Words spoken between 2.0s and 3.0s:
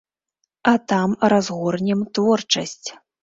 творчасць.